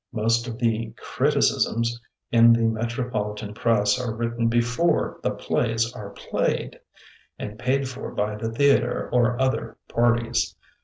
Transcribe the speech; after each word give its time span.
Most 0.21 0.47
of 0.47 0.57
the 0.57 0.91
"criticisms" 0.97 2.01
In 2.31 2.53
the 2.53 2.61
metropoli 2.63 3.35
tan 3.37 3.53
press 3.53 3.99
are 4.01 4.15
written 4.15 4.47
before 4.47 5.19
the 5.21 5.29
plays 5.29 5.93
are 5.93 6.09
played— 6.09 6.79
and 7.37 7.59
paid 7.59 7.87
for 7.87 8.09
by 8.11 8.35
the 8.35 8.51
theatre, 8.51 9.09
or 9.13 9.39
other 9.39 9.77
parties. 9.87 10.55